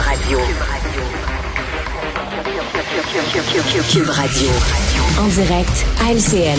Radio. 0.00 0.38
Cube 3.90 4.08
Radio. 4.08 4.48
En 5.18 5.28
direct 5.28 5.86
à 6.00 6.12
LCN. 6.12 6.58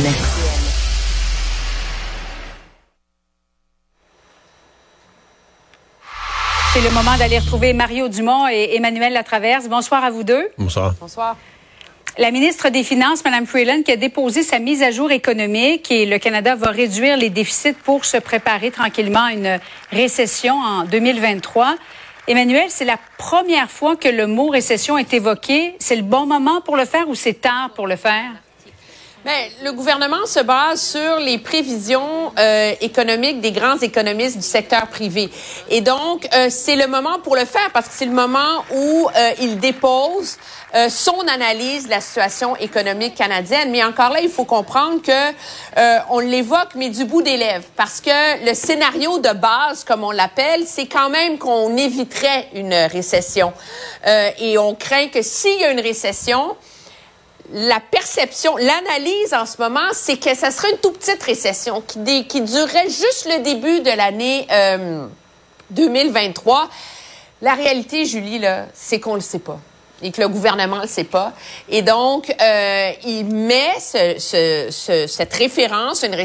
C'est 6.74 6.82
le 6.82 6.92
moment 6.92 7.18
d'aller 7.18 7.40
retrouver 7.40 7.74
Mario 7.74 8.10
Dumont 8.10 8.48
et 8.48 8.76
Emmanuel 8.76 9.14
Latraverse. 9.14 9.68
Bonsoir 9.68 10.04
à 10.04 10.12
vous 10.12 10.24
deux. 10.24 10.50
Bonsoir. 10.58 10.94
Bonsoir. 11.00 11.36
La 12.18 12.30
ministre 12.30 12.70
des 12.70 12.84
Finances, 12.84 13.24
Mme 13.24 13.48
Freeland, 13.48 13.84
qui 13.84 13.92
a 13.92 13.98
déposé 13.98 14.44
sa 14.44 14.60
mise 14.60 14.84
à 14.84 14.92
jour 14.92 15.12
économique 15.12 15.90
et 15.92 16.06
le 16.06 16.20
Canada 16.20 16.56
va 16.56 16.70
réduire 16.70 17.18
les 17.18 17.30
déficits 17.30 17.74
pour 17.74 18.06
se 18.06 18.18
préparer 18.18 18.70
tranquillement 18.70 19.24
à 19.24 19.34
une 19.34 19.60
récession 19.92 20.56
en 20.56 20.84
2023. 20.84 21.76
Emmanuel, 22.32 22.68
c'est 22.70 22.86
la 22.86 22.96
première 23.18 23.70
fois 23.70 23.98
que 23.98 24.08
le 24.08 24.26
mot 24.26 24.48
récession 24.48 24.98
est 24.98 25.14
évoqué. 25.14 25.76
C'est 25.80 25.98
le 25.98 26.02
bon 26.02 26.26
moment 26.26 26.62
pour 26.62 26.78
le 26.78 26.86
faire 26.86 27.10
ou 27.10 27.14
c'est 27.14 27.34
tard 27.34 27.72
pour 27.76 27.88
le 27.88 27.98
faire? 27.98 28.32
Bien, 29.24 29.34
le 29.64 29.72
gouvernement 29.74 30.26
se 30.26 30.40
base 30.40 30.82
sur 30.82 31.18
les 31.18 31.38
prévisions 31.38 32.34
euh, 32.40 32.74
économiques 32.82 33.40
des 33.40 33.52
grands 33.52 33.78
économistes 33.78 34.38
du 34.38 34.44
secteur 34.44 34.88
privé. 34.88 35.30
Et 35.70 35.82
donc, 35.82 36.28
euh, 36.34 36.48
c'est 36.50 36.76
le 36.76 36.88
moment 36.88 37.20
pour 37.20 37.36
le 37.36 37.46
faire 37.46 37.70
parce 37.72 37.88
que 37.88 37.94
c'est 37.94 38.06
le 38.06 38.14
moment 38.14 38.64
où 38.72 39.08
euh, 39.16 39.32
il 39.40 39.60
dépose 39.60 40.38
euh, 40.74 40.90
son 40.90 41.20
analyse 41.28 41.86
de 41.86 41.92
la 41.92 42.02
situation 42.02 42.56
économique 42.56 43.14
canadienne. 43.14 43.70
Mais 43.70 43.84
encore 43.84 44.10
là, 44.10 44.22
il 44.22 44.30
faut 44.30 44.46
comprendre 44.46 45.04
que 45.04 45.12
euh, 45.78 46.00
on 46.10 46.18
l'évoque, 46.18 46.74
mais 46.74 46.90
du 46.90 47.06
bout 47.06 47.22
des 47.22 47.38
lèvres, 47.38 47.66
parce 47.76 48.02
que 48.02 48.44
le 48.44 48.56
scénario 48.56 49.20
de 49.20 49.34
base, 49.34 49.84
comme 49.84 50.04
on 50.04 50.12
l'appelle, 50.12 50.64
c'est 50.66 50.88
quand 50.88 51.12
même 51.12 51.38
qu'on 51.38 51.78
éviterait 51.78 52.48
une 52.56 52.74
récession. 52.74 53.54
Euh, 54.08 54.32
et 54.40 54.58
on 54.58 54.74
craint 54.74 55.10
que 55.10 55.22
s'il 55.22 55.60
y 55.60 55.64
a 55.64 55.72
une 55.72 55.80
récession, 55.80 56.56
la 57.54 57.80
perception, 57.80 58.56
l'analyse 58.58 59.34
en 59.34 59.46
ce 59.46 59.62
moment, 59.62 59.90
c'est 59.94 60.18
que 60.18 60.36
ça 60.36 60.52
serait 60.52 60.72
une 60.72 60.78
toute 60.78 61.00
petite 61.00 61.22
récession 61.24 61.82
qui, 61.82 62.42
durerait 62.42 62.90
juste 62.90 63.28
le 63.30 63.44
début 63.44 63.82
de 63.82 63.92
l'année 63.92 64.48
euh, 64.52 65.06
2023. 65.72 66.70
La 67.42 67.54
réalité, 67.54 68.06
Julie, 68.06 68.40
là, 68.40 68.68
c'est 68.74 69.00
qu'on 69.00 69.16
le 69.16 69.22
sait 69.22 69.40
pas 69.40 69.60
et 70.04 70.12
que 70.12 70.22
le 70.22 70.30
gouvernement 70.30 70.78
ne 70.78 70.82
le 70.84 70.88
sait 70.88 71.04
pas. 71.04 71.34
Et 71.70 71.82
donc, 71.84 72.34
euh, 72.42 72.92
il 73.06 73.26
met 73.26 73.80
ce, 73.80 74.16
ce, 74.18 74.68
ce, 74.72 75.08
cette 75.08 75.34
référence 75.34 76.04
à 76.04 76.08
une, 76.08 76.16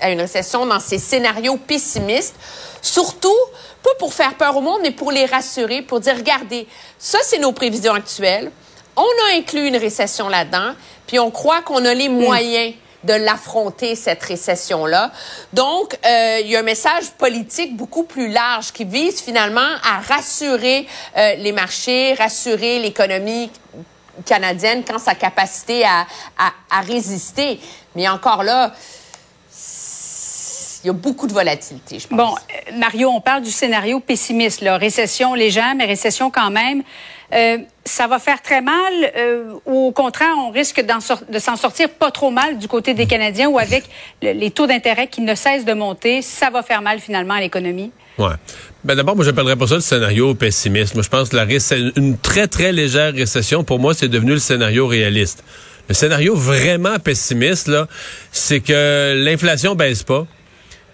à 0.00 0.10
une 0.10 0.20
récession 0.20 0.64
dans 0.64 0.80
ses 0.80 0.98
scénarios 0.98 1.58
pessimistes, 1.58 2.34
surtout 2.80 3.36
pas 3.82 3.90
pour 3.98 4.14
faire 4.14 4.34
peur 4.36 4.56
au 4.56 4.60
monde, 4.60 4.80
mais 4.82 4.90
pour 4.90 5.12
les 5.12 5.26
rassurer, 5.26 5.82
pour 5.82 6.00
dire, 6.00 6.16
regardez, 6.16 6.66
ça, 6.98 7.18
c'est 7.22 7.38
nos 7.38 7.52
prévisions 7.52 7.92
actuelles. 7.92 8.50
On 8.96 9.02
a 9.02 9.36
inclus 9.36 9.68
une 9.68 9.76
récession 9.76 10.28
là-dedans, 10.28 10.74
puis 11.06 11.18
on 11.18 11.30
croit 11.30 11.62
qu'on 11.62 11.84
a 11.84 11.94
les 11.94 12.08
moyens 12.08 12.74
de 13.04 13.12
l'affronter, 13.12 13.94
cette 13.94 14.22
récession-là. 14.22 15.12
Donc, 15.52 15.96
euh, 16.04 16.40
il 16.42 16.50
y 16.50 16.56
a 16.56 16.60
un 16.60 16.62
message 16.62 17.10
politique 17.18 17.76
beaucoup 17.76 18.02
plus 18.02 18.32
large 18.32 18.72
qui 18.72 18.84
vise 18.84 19.20
finalement 19.20 19.68
à 19.84 20.00
rassurer 20.00 20.88
euh, 21.16 21.34
les 21.36 21.52
marchés, 21.52 22.14
rassurer 22.14 22.80
l'économie 22.80 23.50
canadienne 24.24 24.82
quant 24.82 24.96
à 24.96 24.98
sa 24.98 25.14
capacité 25.14 25.84
à, 25.84 26.06
à, 26.38 26.52
à 26.70 26.80
résister. 26.80 27.60
Mais 27.94 28.08
encore 28.08 28.42
là, 28.42 28.72
il 30.86 30.90
y 30.90 30.90
a 30.90 30.92
beaucoup 30.92 31.26
de 31.26 31.32
volatilité, 31.32 31.98
je 31.98 32.06
pense. 32.06 32.16
Bon, 32.16 32.32
euh, 32.32 32.78
Mario, 32.78 33.08
on 33.08 33.20
parle 33.20 33.42
du 33.42 33.50
scénario 33.50 33.98
pessimiste, 33.98 34.60
là. 34.60 34.78
Récession 34.78 35.34
légère, 35.34 35.74
mais 35.76 35.84
récession 35.84 36.30
quand 36.30 36.50
même. 36.50 36.84
Euh, 37.34 37.58
ça 37.84 38.06
va 38.06 38.20
faire 38.20 38.40
très 38.40 38.60
mal 38.60 38.92
euh, 39.16 39.54
ou 39.66 39.88
au 39.88 39.90
contraire, 39.90 40.34
on 40.38 40.50
risque 40.50 40.80
de 40.80 41.38
s'en 41.40 41.56
sortir 41.56 41.90
pas 41.90 42.12
trop 42.12 42.30
mal 42.30 42.56
du 42.58 42.68
côté 42.68 42.94
des 42.94 43.06
Canadiens 43.06 43.48
ou 43.48 43.58
avec 43.58 43.82
le, 44.22 44.30
les 44.30 44.52
taux 44.52 44.68
d'intérêt 44.68 45.08
qui 45.08 45.22
ne 45.22 45.34
cessent 45.34 45.64
de 45.64 45.72
monter, 45.72 46.22
ça 46.22 46.50
va 46.50 46.62
faire 46.62 46.82
mal 46.82 47.00
finalement 47.00 47.34
à 47.34 47.40
l'économie? 47.40 47.90
Ouais. 48.16 48.34
Ben 48.84 48.94
d'abord, 48.94 49.16
moi, 49.16 49.24
j'appellerais 49.24 49.56
pas 49.56 49.66
ça 49.66 49.74
le 49.74 49.80
scénario 49.80 50.36
pessimiste. 50.36 50.94
Moi, 50.94 51.02
je 51.02 51.08
pense 51.08 51.30
que 51.30 51.36
la 51.36 51.46
une 51.96 52.16
très, 52.16 52.46
très 52.46 52.70
légère 52.70 53.12
récession, 53.12 53.64
pour 53.64 53.80
moi, 53.80 53.92
c'est 53.92 54.08
devenu 54.08 54.34
le 54.34 54.38
scénario 54.38 54.86
réaliste. 54.86 55.42
Le 55.88 55.94
scénario 55.94 56.36
vraiment 56.36 57.00
pessimiste, 57.00 57.66
là, 57.66 57.88
c'est 58.30 58.60
que 58.60 59.20
l'inflation 59.24 59.74
baisse 59.74 60.04
pas. 60.04 60.28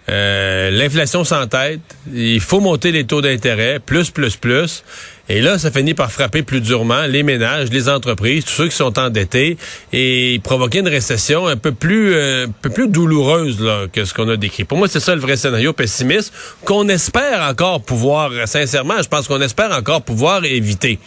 Euh, 0.09 0.71
l'inflation 0.71 1.23
s'entête, 1.23 1.81
il 2.13 2.41
faut 2.41 2.61
monter 2.61 2.91
les 2.91 3.05
taux 3.05 3.21
d'intérêt, 3.21 3.79
plus, 3.79 4.11
plus, 4.11 4.37
plus. 4.37 4.83
Et 5.29 5.41
là, 5.41 5.59
ça 5.59 5.71
finit 5.71 5.95
par 5.95 6.11
frapper 6.11 6.43
plus 6.43 6.61
durement 6.61 7.03
les 7.07 7.23
ménages, 7.23 7.71
les 7.71 7.89
entreprises, 7.89 8.45
tous 8.45 8.53
ceux 8.53 8.69
qui 8.69 8.77
sont 8.77 8.99
endettés 8.99 9.57
et 9.93 10.41
provoquer 10.43 10.81
une 10.81 10.89
récession 10.89 11.47
un 11.47 11.57
peu 11.57 11.71
plus, 11.71 12.15
euh, 12.15 12.47
un 12.47 12.51
peu 12.51 12.71
plus 12.71 12.89
douloureuse 12.89 13.61
là, 13.61 13.87
que 13.93 14.05
ce 14.05 14.13
qu'on 14.13 14.29
a 14.29 14.37
décrit. 14.37 14.65
Pour 14.65 14.77
moi, 14.77 14.89
c'est 14.89 15.01
ça 15.01 15.15
le 15.15 15.21
vrai 15.21 15.37
scénario 15.37 15.73
pessimiste 15.73 16.35
qu'on 16.65 16.89
espère 16.89 17.41
encore 17.49 17.81
pouvoir, 17.81 18.33
sincèrement, 18.47 19.01
je 19.01 19.09
pense 19.09 19.29
qu'on 19.29 19.41
espère 19.41 19.71
encore 19.71 20.03
pouvoir 20.03 20.45
éviter. 20.45 20.99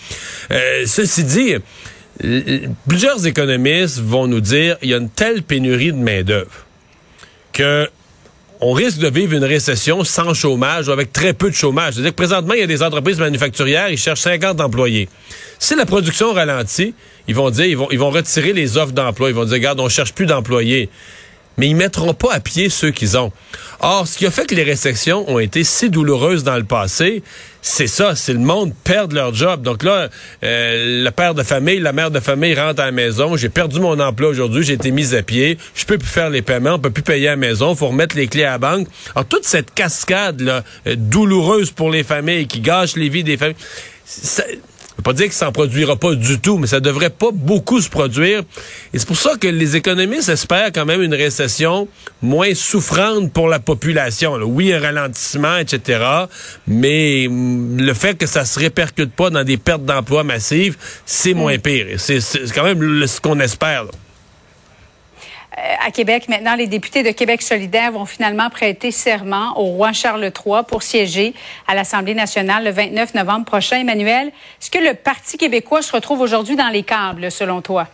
Euh, 0.51 0.83
ceci 0.85 1.25
dit, 1.25 1.56
plusieurs 2.88 3.27
économistes 3.27 4.00
vont 4.00 4.25
nous 4.25 4.39
dire 4.39 4.77
il 4.81 4.89
y 4.89 4.94
a 4.94 4.97
une 4.97 5.09
telle 5.09 5.44
pénurie 5.44 5.91
de 5.91 5.97
main-d'œuvre 5.97 6.66
que 7.51 7.89
on 8.61 8.73
risque 8.73 8.99
de 8.99 9.09
vivre 9.09 9.33
une 9.33 9.43
récession 9.43 10.03
sans 10.03 10.33
chômage 10.33 10.88
ou 10.88 10.91
avec 10.91 11.11
très 11.11 11.33
peu 11.33 11.49
de 11.49 11.55
chômage. 11.55 11.93
C'est-à-dire 11.93 12.11
que 12.11 12.16
présentement, 12.16 12.53
il 12.53 12.59
y 12.61 12.63
a 12.63 12.67
des 12.67 12.83
entreprises 12.83 13.19
manufacturières, 13.19 13.89
ils 13.89 13.97
cherchent 13.97 14.21
50 14.21 14.61
employés. 14.61 15.09
Si 15.59 15.75
la 15.75 15.85
production 15.85 16.33
ralentit, 16.33 16.94
ils 17.27 17.35
vont 17.35 17.49
dire, 17.49 17.65
ils 17.65 17.77
vont, 17.77 17.88
ils 17.91 17.99
vont 17.99 18.09
retirer 18.09 18.53
les 18.53 18.77
offres 18.77 18.94
d'emploi. 18.94 19.29
Ils 19.29 19.35
vont 19.35 19.45
dire, 19.45 19.53
regarde, 19.53 19.79
on 19.79 19.89
cherche 19.89 20.13
plus 20.13 20.25
d'employés 20.25 20.89
mais 21.57 21.67
ils 21.67 21.75
mettront 21.75 22.13
pas 22.13 22.33
à 22.33 22.39
pied 22.39 22.69
ceux 22.69 22.91
qu'ils 22.91 23.17
ont. 23.17 23.31
Or, 23.79 24.07
ce 24.07 24.17
qui 24.17 24.25
a 24.25 24.31
fait 24.31 24.45
que 24.45 24.55
les 24.55 24.63
récessions 24.63 25.29
ont 25.29 25.39
été 25.39 25.63
si 25.63 25.89
douloureuses 25.89 26.43
dans 26.43 26.55
le 26.57 26.63
passé, 26.63 27.23
c'est 27.61 27.88
ça, 27.88 28.16
c'est 28.16 28.33
le 28.33 28.39
monde 28.39 28.73
perd 28.83 29.11
leur 29.11 29.33
job. 29.33 29.63
Donc 29.63 29.83
là, 29.83 30.09
euh, 30.44 31.03
le 31.03 31.09
père 31.11 31.33
de 31.33 31.44
famille, 31.44 31.79
la 31.79 31.94
mère 31.94 32.11
de 32.11 32.19
famille 32.19 32.53
rentre 32.53 32.81
à 32.81 32.85
la 32.85 32.91
maison, 32.91 33.35
j'ai 33.35 33.49
perdu 33.49 33.79
mon 33.79 33.99
emploi 33.99 34.29
aujourd'hui, 34.29 34.63
j'ai 34.63 34.73
été 34.73 34.91
mis 34.91 35.15
à 35.15 35.23
pied, 35.23 35.57
je 35.73 35.85
peux 35.85 35.97
plus 35.97 36.07
faire 36.07 36.29
les 36.29 36.41
paiements, 36.41 36.75
on 36.75 36.79
peut 36.79 36.91
plus 36.91 37.03
payer 37.03 37.27
à 37.27 37.31
la 37.31 37.38
maison, 37.38 37.75
faut 37.75 37.88
remettre 37.88 38.15
les 38.15 38.27
clés 38.27 38.44
à 38.44 38.51
la 38.51 38.57
banque. 38.59 38.88
Alors 39.15 39.25
toute 39.25 39.45
cette 39.45 39.73
cascade 39.73 40.41
là, 40.41 40.63
euh, 40.88 40.95
douloureuse 40.95 41.71
pour 41.71 41.89
les 41.89 42.03
familles 42.03 42.47
qui 42.47 42.59
gâche 42.59 42.95
les 42.95 43.09
vies 43.09 43.23
des 43.23 43.38
familles, 43.38 43.57
ça, 44.05 44.44
je 44.95 45.01
veux 45.01 45.03
pas 45.03 45.13
dire 45.13 45.28
que 45.28 45.33
ça 45.33 45.47
n'en 45.47 45.51
produira 45.51 45.97
pas 45.97 46.16
du 46.16 46.39
tout, 46.39 46.57
mais 46.57 46.67
ça 46.67 46.79
devrait 46.79 47.09
pas 47.09 47.31
beaucoup 47.33 47.81
se 47.81 47.89
produire. 47.89 48.44
Et 48.94 49.00
c'est 49.00 49.06
pour 49.07 49.17
ça 49.17 49.35
que 49.38 49.47
les 49.47 49.75
économistes 49.75 50.29
espèrent 50.29 50.72
quand 50.73 50.85
même 50.85 51.01
une 51.01 51.13
récession 51.13 51.89
moins 52.22 52.53
souffrante 52.53 53.33
pour 53.33 53.50
la 53.50 53.59
population. 53.59 54.35
Oui, 54.44 54.72
un 54.72 54.79
ralentissement, 54.79 55.57
etc. 55.57 56.01
Mais 56.66 57.28
mm, 57.29 57.81
le 57.81 57.94
fait 57.94 58.17
que 58.17 58.25
ça 58.25 58.45
se 58.45 58.57
répercute 58.57 59.11
pas 59.11 59.29
dans 59.29 59.44
des 59.44 59.57
pertes 59.57 59.83
d'emplois 59.83 60.23
massives, 60.23 60.78
c'est 61.06 61.33
moins 61.33 61.57
pire. 61.57 61.88
C'est 61.97 62.19
quand 62.53 62.63
même 62.63 63.06
ce 63.06 63.19
qu'on 63.19 63.39
espère. 63.41 63.83
Là. 63.83 63.91
Euh, 65.57 65.88
à 65.88 65.91
Québec, 65.91 66.27
maintenant, 66.27 66.55
les 66.55 66.67
députés 66.67 67.01
de 67.01 67.11
Québec 67.11 67.41
solidaire 67.41 67.91
vont 67.93 68.05
finalement 68.05 68.49
prêter 68.49 68.91
serment 68.91 69.57
au 69.57 69.66
roi 69.66 69.93
Charles 69.93 70.23
III 70.23 70.63
pour 70.67 70.83
siéger 70.83 71.33
à 71.67 71.75
l'Assemblée 71.75 72.13
nationale 72.13 72.66
le 72.66 72.71
29 72.71 73.13
novembre 73.13 73.45
prochain. 73.45 73.77
Emmanuel, 73.77 74.27
est-ce 74.61 74.69
que 74.69 74.79
le 74.79 74.94
Parti 74.94 75.38
québécois 75.38 75.81
se 75.81 75.94
retrouve 75.94 76.19
aujourd'hui 76.19 76.57
dans 76.57 76.67
les 76.67 76.83
câbles, 76.83 77.31
selon 77.31 77.61
toi? 77.61 77.88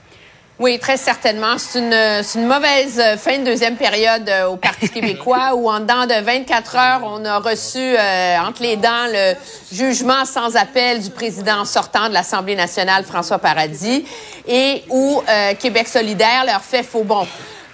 Oui, 0.62 0.78
très 0.78 0.98
certainement. 0.98 1.58
C'est 1.58 1.80
une, 1.80 1.92
une, 1.92 2.48
mauvaise 2.48 3.02
fin 3.18 3.40
de 3.40 3.46
deuxième 3.46 3.78
période 3.78 4.30
euh, 4.30 4.46
au 4.46 4.58
Parti 4.58 4.90
québécois 4.94 5.56
où 5.56 5.68
en 5.68 5.80
dedans 5.80 6.06
de 6.06 6.24
24 6.24 6.76
heures, 6.76 7.02
on 7.04 7.26
a 7.26 7.40
reçu 7.40 7.80
euh, 7.80 8.38
entre 8.38 8.62
les 8.62 8.76
dents 8.76 9.08
le 9.12 9.34
jugement 9.72 10.24
sans 10.24 10.56
appel 10.56 11.02
du 11.02 11.10
président 11.10 11.66
sortant 11.66 12.10
de 12.10 12.14
l'Assemblée 12.14 12.56
nationale, 12.56 13.04
François 13.06 13.40
Paradis, 13.40 14.06
et 14.48 14.84
où 14.90 15.24
euh, 15.28 15.56
Québec 15.56 15.88
solidaire 15.88 16.44
leur 16.46 16.62
fait 16.62 16.84
faux 16.84 17.04
bon. 17.04 17.26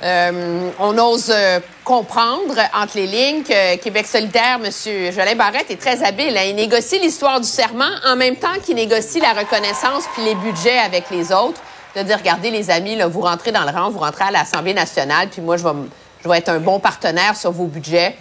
Euh, 0.03 0.69
on 0.79 0.95
ose 0.99 1.31
euh, 1.33 1.59
comprendre 1.83 2.55
entre 2.73 2.97
les 2.97 3.07
lignes 3.07 3.43
que 3.43 3.77
Québec 3.77 4.05
solidaire, 4.05 4.59
M. 4.63 4.69
Jolin 5.11 5.35
Barrette, 5.35 5.71
est 5.71 5.81
très 5.81 6.03
habile. 6.03 6.37
Hein. 6.37 6.43
Il 6.49 6.55
négocie 6.55 6.99
l'histoire 6.99 7.41
du 7.41 7.47
serment 7.47 7.89
en 8.05 8.15
même 8.15 8.35
temps 8.35 8.59
qu'il 8.63 8.75
négocie 8.75 9.19
la 9.19 9.33
reconnaissance 9.33 10.03
puis 10.13 10.23
les 10.23 10.35
budgets 10.35 10.77
avec 10.77 11.09
les 11.09 11.31
autres 11.31 11.59
de 11.95 12.03
dire, 12.03 12.17
regardez 12.19 12.51
les 12.51 12.69
amis, 12.69 12.95
là, 12.95 13.07
vous 13.07 13.21
rentrez 13.21 13.51
dans 13.51 13.63
le 13.63 13.71
rang, 13.71 13.89
vous 13.89 13.97
rentrez 13.97 14.25
à 14.25 14.31
l'Assemblée 14.31 14.75
nationale, 14.75 15.29
puis 15.29 15.41
moi, 15.41 15.57
je 15.57 15.63
vais, 15.63 16.37
être 16.37 16.49
un 16.49 16.59
bon 16.59 16.79
partenaire 16.79 17.35
sur 17.35 17.51
vos 17.51 17.65
budgets. 17.65 18.15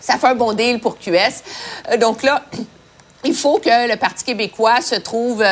Ça 0.00 0.18
fait 0.18 0.26
un 0.26 0.34
bon 0.34 0.52
deal 0.52 0.80
pour 0.80 0.98
QS. 0.98 1.42
Euh, 1.92 1.96
donc 1.96 2.24
là, 2.24 2.42
il 3.24 3.34
faut 3.34 3.58
que 3.58 3.88
le 3.88 3.96
Parti 3.96 4.24
québécois 4.24 4.80
se 4.80 4.96
trouve... 4.96 5.44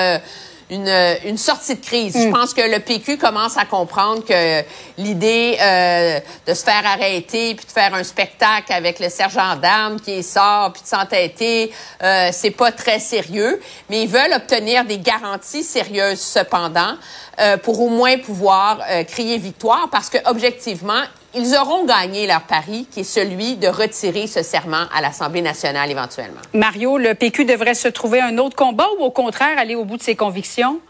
Euh, 0.72 1.16
une, 1.22 1.28
une 1.30 1.38
sortie 1.38 1.74
de 1.74 1.80
crise. 1.84 2.14
Je 2.14 2.28
mm. 2.28 2.32
pense 2.32 2.54
que 2.54 2.62
le 2.62 2.80
PQ 2.80 3.18
commence 3.18 3.56
à 3.56 3.64
comprendre 3.64 4.24
que 4.24 4.62
l'idée 4.98 5.56
euh, 5.60 6.20
de 6.46 6.54
se 6.54 6.64
faire 6.64 6.84
arrêter 6.86 7.54
puis 7.54 7.66
de 7.66 7.70
faire 7.70 7.94
un 7.94 8.04
spectacle 8.04 8.72
avec 8.72 8.98
le 8.98 9.08
sergent 9.08 9.56
d'armes 9.56 10.00
qui 10.00 10.22
sort 10.22 10.72
puis 10.72 10.82
de 10.82 10.88
s'entêter, 10.88 11.72
euh, 12.02 12.30
c'est 12.32 12.50
pas 12.50 12.72
très 12.72 12.98
sérieux. 12.98 13.60
Mais 13.90 14.02
ils 14.02 14.08
veulent 14.08 14.32
obtenir 14.34 14.84
des 14.84 14.98
garanties 14.98 15.62
sérieuses 15.62 16.20
cependant 16.20 16.96
euh, 17.40 17.56
pour 17.56 17.80
au 17.80 17.88
moins 17.88 18.18
pouvoir 18.18 18.80
euh, 18.90 19.04
crier 19.04 19.38
victoire 19.38 19.88
parce 19.90 20.08
que 20.08 20.18
objectivement 20.26 21.02
ils 21.34 21.54
auront 21.54 21.84
gagné 21.84 22.26
leur 22.26 22.42
pari, 22.42 22.86
qui 22.90 23.00
est 23.00 23.04
celui 23.04 23.56
de 23.56 23.68
retirer 23.68 24.26
ce 24.26 24.42
serment 24.42 24.86
à 24.94 25.00
l'Assemblée 25.00 25.42
nationale 25.42 25.90
éventuellement. 25.90 26.40
Mario, 26.54 26.98
le 26.98 27.14
PQ 27.14 27.44
devrait 27.44 27.74
se 27.74 27.88
trouver 27.88 28.20
un 28.20 28.38
autre 28.38 28.56
combat 28.56 28.88
ou 28.98 29.04
au 29.04 29.10
contraire 29.10 29.58
aller 29.58 29.74
au 29.74 29.84
bout 29.84 29.96
de 29.96 30.02
ses 30.02 30.16
convictions? 30.16 30.80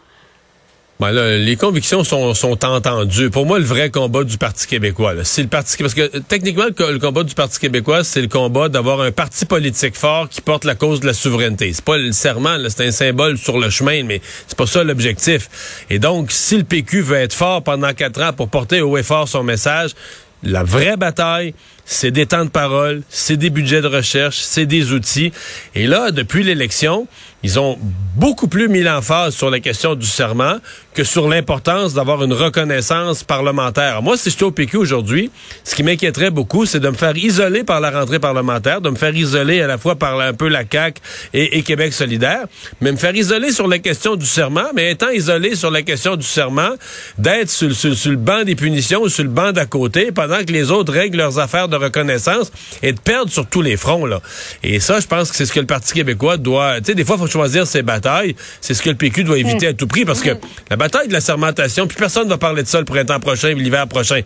Ben 0.99 1.11
les 1.11 1.55
convictions 1.55 2.03
sont, 2.03 2.33
sont 2.33 2.63
entendues. 2.63 3.29
Pour 3.31 3.45
moi, 3.45 3.57
le 3.57 3.65
vrai 3.65 3.89
combat 3.89 4.23
du 4.23 4.37
Parti 4.37 4.67
québécois, 4.67 5.13
c'est 5.23 5.41
le 5.41 5.47
parti 5.47 5.75
parce 5.77 5.95
que 5.95 6.19
techniquement, 6.19 6.65
le, 6.65 6.99
combat 6.99 7.23
du 7.23 7.33
Parti 7.33 7.59
québécois, 7.59 8.03
c'est 8.03 8.21
le 8.21 8.27
combat 8.27 8.69
d'avoir 8.69 9.01
un 9.01 9.11
parti 9.11 9.45
politique 9.45 9.97
fort 9.97 10.29
qui 10.29 10.39
porte 10.39 10.65
la 10.65 10.75
cause 10.75 10.99
de 10.99 11.07
la 11.07 11.13
souveraineté. 11.13 11.73
C'est 11.73 11.83
pas 11.83 11.97
le 11.97 12.11
serment, 12.11 12.57
c'est 12.69 12.85
un 12.85 12.91
symbole 12.91 13.37
sur 13.37 13.57
le 13.57 13.69
chemin, 13.71 14.03
mais 14.03 14.21
c'est 14.47 14.57
pas 14.57 14.67
ça 14.67 14.83
l'objectif. 14.83 15.85
Et 15.89 15.97
donc, 15.97 16.31
si 16.31 16.57
le 16.57 16.63
PQ 16.63 17.01
veut 17.01 17.17
être 17.17 17.33
fort 17.33 17.63
pendant 17.63 17.91
quatre 17.93 18.21
ans 18.21 18.31
pour 18.31 18.47
porter 18.47 18.81
haut 18.81 18.95
et 18.95 19.03
fort 19.03 19.27
son 19.27 19.43
message, 19.43 19.95
la 20.43 20.63
vraie 20.63 20.97
bataille, 20.97 21.53
c'est 21.85 22.11
des 22.11 22.25
temps 22.25 22.45
de 22.45 22.49
parole, 22.49 23.01
c'est 23.09 23.37
des 23.37 23.49
budgets 23.49 23.81
de 23.81 23.87
recherche, 23.87 24.39
c'est 24.41 24.65
des 24.65 24.91
outils. 24.93 25.31
Et 25.75 25.87
là, 25.87 26.11
depuis 26.11 26.43
l'élection, 26.43 27.07
ils 27.43 27.59
ont 27.59 27.77
beaucoup 28.15 28.47
plus 28.47 28.69
mis 28.69 28.81
l'emphase 28.81 29.35
sur 29.35 29.49
la 29.49 29.59
question 29.59 29.95
du 29.95 30.05
serment 30.05 30.59
que 30.93 31.03
sur 31.03 31.27
l'importance 31.27 31.93
d'avoir 31.93 32.23
une 32.23 32.31
reconnaissance 32.31 33.23
parlementaire. 33.23 34.01
Moi, 34.01 34.15
si 34.15 34.29
j'étais 34.29 34.43
au 34.43 34.51
PQ 34.51 34.77
aujourd'hui, 34.77 35.29
ce 35.63 35.75
qui 35.75 35.83
m'inquiéterait 35.83 36.29
beaucoup, 36.29 36.65
c'est 36.65 36.79
de 36.79 36.87
me 36.87 36.95
faire 36.95 37.17
isoler 37.17 37.63
par 37.63 37.81
la 37.81 37.91
rentrée 37.91 38.19
parlementaire, 38.19 38.79
de 38.79 38.89
me 38.89 38.95
faire 38.95 39.15
isoler 39.15 39.61
à 39.61 39.67
la 39.67 39.77
fois 39.77 39.95
par 39.95 40.19
un 40.19 40.33
peu 40.33 40.47
la 40.47 40.63
CAQ 40.69 41.01
et, 41.33 41.63
Québec 41.63 41.93
solidaire, 41.93 42.45
mais 42.79 42.91
me 42.91 42.97
faire 42.97 43.15
isoler 43.15 43.51
sur 43.51 43.67
la 43.67 43.79
question 43.79 44.15
du 44.15 44.25
serment, 44.25 44.67
mais 44.73 44.91
étant 44.91 45.09
isolé 45.09 45.55
sur 45.55 45.71
la 45.71 45.81
question 45.81 46.15
du 46.15 46.25
serment, 46.25 46.69
d'être 47.17 47.49
sur, 47.49 47.73
sur, 47.73 48.11
le 48.11 48.17
banc 48.17 48.43
des 48.43 48.55
punitions 48.55 49.01
ou 49.01 49.09
sur 49.09 49.23
le 49.23 49.29
banc 49.29 49.51
d'à 49.51 49.65
côté 49.65 50.11
pendant 50.11 50.39
que 50.45 50.51
les 50.51 50.71
autres 50.71 50.93
règlent 50.93 51.17
leurs 51.17 51.39
affaires 51.39 51.67
de 51.67 51.72
reconnaissance 51.77 52.51
et 52.81 52.93
de 52.93 52.99
perdre 52.99 53.31
sur 53.31 53.45
tous 53.47 53.61
les 53.61 53.77
fronts. 53.77 54.05
Là. 54.05 54.21
Et 54.63 54.79
ça, 54.79 54.99
je 54.99 55.07
pense 55.07 55.31
que 55.31 55.35
c'est 55.35 55.45
ce 55.45 55.53
que 55.53 55.59
le 55.59 55.65
Parti 55.65 55.93
québécois 55.93 56.37
doit... 56.37 56.79
Tu 56.79 56.87
sais, 56.87 56.95
des 56.95 57.05
fois, 57.05 57.17
il 57.17 57.19
faut 57.19 57.31
choisir 57.31 57.67
ses 57.67 57.81
batailles. 57.81 58.35
C'est 58.61 58.73
ce 58.73 58.81
que 58.81 58.89
le 58.89 58.95
PQ 58.95 59.23
doit 59.23 59.37
éviter 59.37 59.67
à 59.67 59.73
tout 59.73 59.87
prix 59.87 60.05
parce 60.05 60.21
que 60.21 60.31
la 60.69 60.75
bataille 60.75 61.07
de 61.07 61.13
la 61.13 61.21
sermentation, 61.21 61.87
puis 61.87 61.97
personne 61.97 62.25
ne 62.25 62.29
va 62.29 62.37
parler 62.37 62.63
de 62.63 62.67
ça 62.67 62.79
le 62.79 62.85
printemps 62.85 63.19
prochain, 63.19 63.53
l'hiver 63.53 63.87
prochain. 63.87 64.21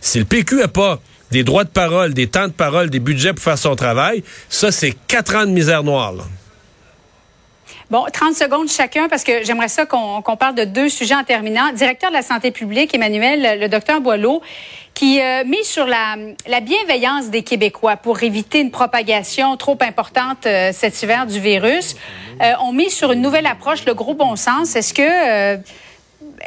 Si 0.00 0.18
le 0.18 0.24
PQ 0.24 0.56
n'a 0.56 0.68
pas 0.68 1.00
des 1.30 1.44
droits 1.44 1.64
de 1.64 1.70
parole, 1.70 2.14
des 2.14 2.26
temps 2.26 2.48
de 2.48 2.52
parole, 2.52 2.90
des 2.90 3.00
budgets 3.00 3.32
pour 3.32 3.44
faire 3.44 3.58
son 3.58 3.76
travail, 3.76 4.22
ça, 4.48 4.72
c'est 4.72 4.94
quatre 5.06 5.34
ans 5.36 5.46
de 5.46 5.52
misère 5.52 5.84
noire. 5.84 6.14
Bon, 7.90 8.04
30 8.12 8.36
secondes 8.36 8.68
chacun, 8.68 9.08
parce 9.08 9.24
que 9.24 9.42
j'aimerais 9.42 9.68
ça 9.68 9.84
qu'on 9.84 10.22
parle 10.22 10.54
de 10.54 10.62
deux 10.62 10.88
sujets 10.88 11.16
en 11.16 11.24
terminant. 11.24 11.72
Directeur 11.72 12.10
de 12.10 12.14
la 12.14 12.22
santé 12.22 12.52
publique, 12.52 12.94
Emmanuel, 12.94 13.58
le 13.58 13.68
docteur 13.68 14.00
Boileau, 14.00 14.42
qui 14.94 15.20
euh, 15.20 15.42
met 15.44 15.64
sur 15.64 15.86
la, 15.86 16.14
la, 16.46 16.60
bienveillance 16.60 17.30
des 17.30 17.42
Québécois 17.42 17.96
pour 17.96 18.22
éviter 18.22 18.60
une 18.60 18.70
propagation 18.70 19.56
trop 19.56 19.76
importante 19.80 20.46
euh, 20.46 20.70
cet 20.72 21.02
hiver 21.02 21.26
du 21.26 21.40
virus. 21.40 21.96
Euh, 22.40 22.52
on 22.62 22.72
met 22.72 22.90
sur 22.90 23.10
une 23.10 23.22
nouvelle 23.22 23.46
approche 23.46 23.84
le 23.84 23.94
gros 23.94 24.14
bon 24.14 24.36
sens. 24.36 24.76
Est-ce 24.76 24.94
que 24.94 25.02
euh, 25.02 25.56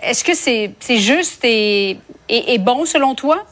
est-ce 0.01 0.24
que 0.24 0.34
c'est 0.34 0.98
juste 0.98 1.44
et, 1.44 1.98
et 2.30 2.57
bon 2.57 2.86
selon 2.86 3.16
toi? 3.16 3.44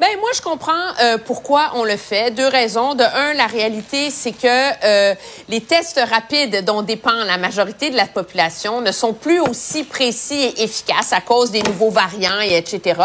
Ben 0.00 0.08
moi 0.18 0.30
je 0.34 0.40
comprends 0.40 0.72
euh, 1.02 1.18
pourquoi 1.18 1.72
on 1.74 1.84
le 1.84 1.98
fait. 1.98 2.30
Deux 2.30 2.46
raisons. 2.46 2.94
De 2.94 3.04
un, 3.04 3.34
la 3.34 3.46
réalité 3.46 4.10
c'est 4.10 4.32
que 4.32 4.46
euh, 4.82 5.14
les 5.50 5.60
tests 5.60 6.00
rapides 6.08 6.64
dont 6.64 6.80
dépend 6.80 7.12
la 7.24 7.36
majorité 7.36 7.90
de 7.90 7.96
la 7.98 8.06
population 8.06 8.80
ne 8.80 8.92
sont 8.92 9.12
plus 9.12 9.40
aussi 9.40 9.84
précis 9.84 10.40
et 10.40 10.62
efficaces 10.62 11.12
à 11.12 11.20
cause 11.20 11.50
des 11.50 11.62
nouveaux 11.62 11.90
variants 11.90 12.40
et 12.40 12.56
etc. 12.56 12.98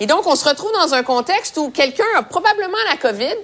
Et 0.00 0.06
donc 0.06 0.26
on 0.26 0.34
se 0.34 0.48
retrouve 0.48 0.72
dans 0.72 0.94
un 0.94 1.04
contexte 1.04 1.58
où 1.58 1.70
quelqu'un 1.70 2.02
a 2.16 2.24
probablement 2.24 2.78
la 2.90 2.96
COVID, 2.96 3.36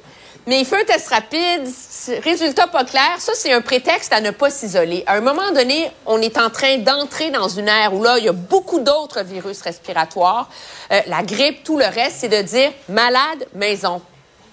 mais 0.48 0.60
il 0.60 0.64
fait 0.64 0.80
un 0.80 0.84
test 0.84 1.08
rapide, 1.10 1.68
résultat 2.24 2.68
pas 2.68 2.86
clair. 2.86 3.16
Ça, 3.18 3.32
c'est 3.34 3.52
un 3.52 3.60
prétexte 3.60 4.14
à 4.14 4.22
ne 4.22 4.30
pas 4.30 4.48
s'isoler. 4.48 5.04
À 5.06 5.16
un 5.16 5.20
moment 5.20 5.52
donné, 5.52 5.90
on 6.06 6.22
est 6.22 6.38
en 6.38 6.48
train 6.48 6.78
d'entrer 6.78 7.30
dans 7.30 7.50
une 7.50 7.68
ère 7.68 7.92
où 7.92 8.02
là, 8.02 8.16
il 8.16 8.24
y 8.24 8.28
a 8.30 8.32
beaucoup 8.32 8.80
d'autres 8.80 9.22
virus 9.22 9.60
respiratoires. 9.60 10.48
Euh, 10.90 11.02
la 11.06 11.22
grippe, 11.22 11.64
tout 11.64 11.76
le 11.76 11.84
reste, 11.84 12.20
c'est 12.20 12.30
de 12.30 12.40
dire 12.40 12.72
malade, 12.88 13.46
maison. 13.54 14.00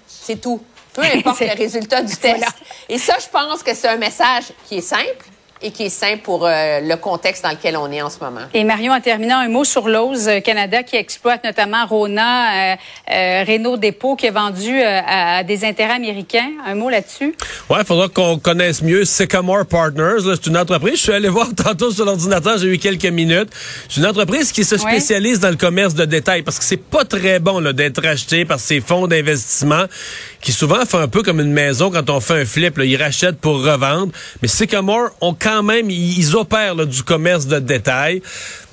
C'est 0.05 0.41
tout. 0.41 0.61
Peu 0.91 1.01
importe 1.01 1.39
le 1.39 1.55
résultat 1.55 2.01
du 2.01 2.17
test. 2.17 2.43
Et 2.89 2.97
ça, 2.97 3.15
je 3.17 3.29
pense 3.29 3.63
que 3.63 3.73
c'est 3.73 3.87
un 3.87 3.95
message 3.95 4.51
qui 4.67 4.79
est 4.79 4.81
simple, 4.81 5.25
et 5.61 5.71
qui 5.71 5.83
est 5.83 5.89
simple 5.89 6.21
pour 6.21 6.45
euh, 6.45 6.79
le 6.81 6.95
contexte 6.97 7.43
dans 7.43 7.51
lequel 7.51 7.77
on 7.77 7.89
est 7.91 8.01
en 8.01 8.09
ce 8.09 8.19
moment. 8.19 8.41
Et 8.53 8.63
Marion, 8.63 8.93
en 8.93 8.99
terminant, 8.99 9.37
un 9.37 9.47
mot 9.47 9.63
sur 9.63 9.87
l'OSE 9.87 10.41
Canada 10.43 10.83
qui 10.83 10.97
exploite 10.97 11.43
notamment 11.43 11.85
Rona, 11.85 12.73
euh, 12.73 12.75
euh 13.11 13.43
Renault 13.47 13.77
Dépôt 13.77 14.15
qui 14.15 14.25
est 14.25 14.31
vendu 14.31 14.81
euh, 14.81 15.01
à, 15.07 15.43
des 15.43 15.63
intérêts 15.63 15.93
américains. 15.93 16.49
Un 16.65 16.75
mot 16.75 16.89
là-dessus? 16.89 17.35
Ouais, 17.69 17.77
il 17.79 17.85
faudra 17.85 18.09
qu'on 18.09 18.37
connaisse 18.37 18.81
mieux 18.81 19.05
Sycamore 19.05 19.65
Partners. 19.65 20.19
C'est 20.25 20.47
une 20.47 20.57
entreprise, 20.57 20.95
je 20.95 21.01
suis 21.03 21.13
allé 21.13 21.29
voir 21.35 21.47
tantôt 21.55 21.91
sur 21.91 22.05
l'ordinateur, 22.05 22.57
j'ai 22.57 22.67
eu 22.67 22.77
quelques 22.77 23.05
minutes. 23.05 23.49
C'est 23.87 24.01
une 24.01 24.07
entreprise 24.07 24.51
qui 24.51 24.65
se 24.65 24.77
spécialise 24.77 25.39
dans 25.39 25.49
le 25.49 25.55
commerce 25.55 25.93
de 25.93 26.05
détail 26.05 26.41
parce 26.41 26.59
que 26.59 26.65
c'est 26.65 26.77
pas 26.77 27.05
très 27.05 27.39
bon 27.39 27.61
d'être 27.71 28.05
acheté 28.05 28.43
par 28.43 28.59
ces 28.59 28.81
fonds 28.81 29.07
d'investissement 29.07 29.85
qui 30.45 30.51
souvent 30.51 30.85
font 30.85 30.99
un 30.99 31.07
peu 31.07 31.23
comme 31.23 31.39
une 31.39 31.51
maison 31.51 31.89
quand 31.89 32.07
on 32.11 32.19
fait 32.19 32.41
un 32.41 32.45
flip. 32.45 32.77
Là, 32.77 32.85
ils 32.85 33.01
rachètent 33.01 33.39
pour 33.39 33.63
revendre. 33.63 34.11
Mais 34.43 34.47
Sycamore 34.47 35.09
ont 35.19 35.33
quand 35.33 35.63
même, 35.63 35.89
ils, 35.89 36.35
opèrent 36.35 36.75
du 36.75 37.01
commerce 37.01 37.47
de 37.47 37.57
détail. 37.57 38.21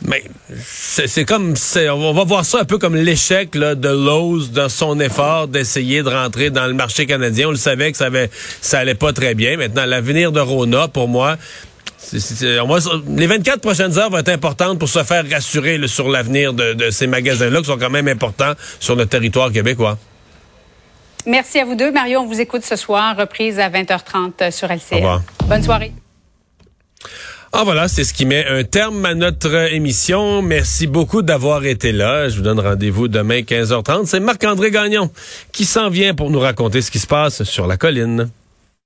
Mais 0.07 0.23
c'est 0.63 1.25
comme, 1.25 1.55
on 1.77 2.13
va 2.13 2.25
voir 2.25 2.45
ça 2.45 2.61
un 2.61 2.65
peu 2.67 2.77
comme 2.77 2.95
l'échec 2.95 3.53
de 3.53 3.89
Lowe's 3.89 4.51
dans 4.51 4.69
son 4.69 5.01
effort 5.01 5.49
d'essayer 5.49 6.03
de 6.03 6.11
rentrer 6.11 6.51
dans 6.51 6.67
le 6.67 6.75
marché 6.75 7.07
canadien. 7.07 7.49
On 7.49 7.53
le 7.53 7.57
savait 7.57 7.91
que 7.91 7.97
ça, 7.97 8.07
avait, 8.07 8.29
allait 8.73 8.95
pas 8.95 9.15
très 9.15 9.35
bien. 9.35 9.57
Maintenant, 9.57 9.87
l'avenir 9.87 10.31
de 10.31 10.41
Rona, 10.41 10.89
pour 10.89 11.09
moi, 11.09 11.39
les 12.13 13.27
24 13.27 13.63
prochaines 13.63 13.99
heures 13.99 14.11
vont 14.11 14.19
être 14.19 14.29
importantes 14.29 14.79
pour 14.79 14.91
se 14.91 15.03
faire 15.05 15.25
rassurer 15.31 15.81
sur 15.89 16.11
l'avenir 16.11 16.53
de, 16.53 16.75
de 16.75 16.91
ces 16.91 17.07
magasins-là 17.07 17.61
qui 17.61 17.67
sont 17.67 17.79
quand 17.79 17.89
même 17.89 18.09
importants 18.09 18.53
sur 18.79 18.95
le 18.95 19.07
territoire 19.07 19.51
québécois. 19.51 19.97
Merci 21.27 21.59
à 21.59 21.65
vous 21.65 21.75
deux. 21.75 21.93
Mario, 21.93 22.21
on 22.21 22.27
vous 22.27 22.41
écoute 22.41 22.65
ce 22.65 22.77
soir, 22.77 23.17
reprise 23.17 23.59
à 23.59 23.71
20h30 23.71 24.51
sur 24.51 24.71
LCN. 24.71 25.21
Bonne 25.47 25.63
soirée. 25.63 25.93
Ah 27.55 27.65
voilà, 27.65 27.87
c'est 27.87 28.05
ce 28.05 28.15
qui 28.15 28.25
met 28.25 28.47
un 28.47 28.65
terme 28.65 29.05
à 29.05 29.15
notre 29.15 29.55
émission. 29.75 30.41
Merci 30.41 30.87
beaucoup 30.87 31.21
d'avoir 31.21 31.67
été 31.67 31.93
là. 31.93 32.31
Je 32.31 32.37
vous 32.37 32.43
donne 32.43 32.59
rendez-vous 32.59 33.09
demain 33.09 33.41
15h30. 33.41 34.07
C'est 34.07 34.21
Marc-André 34.21 34.71
Gagnon 34.71 35.11
qui 35.53 35.67
s'en 35.67 35.91
vient 35.91 36.15
pour 36.15 36.31
nous 36.31 36.41
raconter 36.41 36.81
ce 36.81 36.91
qui 36.91 36.99
se 36.99 37.07
passe 37.07 37.43
sur 37.45 37.67
la 37.67 37.77
colline. 37.77 38.31